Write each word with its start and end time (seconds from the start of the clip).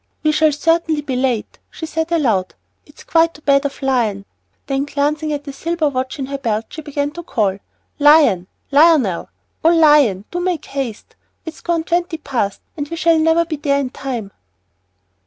"We 0.23 0.31
shall 0.31 0.51
certainly 0.51 1.01
be 1.03 1.15
late," 1.15 1.59
she 1.69 1.85
said 1.85 2.11
aloud, 2.11 2.55
"and 2.55 2.55
it's 2.87 3.03
quite 3.03 3.35
too 3.35 3.41
bad 3.43 3.67
of 3.67 3.83
Lion." 3.83 4.25
Then, 4.65 4.85
glancing 4.85 5.31
at 5.31 5.43
the 5.43 5.49
little 5.49 5.61
silver 5.61 5.89
watch 5.89 6.17
in 6.17 6.25
her 6.25 6.39
belt, 6.39 6.65
she 6.69 6.81
began 6.81 7.11
to 7.11 7.21
call, 7.21 7.59
"Lion! 7.99 8.47
Lionel! 8.71 9.29
Oh, 9.63 9.69
Lion! 9.75 10.25
do 10.31 10.39
make 10.39 10.65
haste! 10.65 11.15
It's 11.45 11.61
gone 11.61 11.83
twenty 11.83 12.17
past, 12.17 12.61
and 12.75 12.89
we 12.89 12.95
shall 12.97 13.19
never 13.19 13.45
be 13.45 13.57
there 13.57 13.77
in 13.79 13.91
time." 13.91 14.31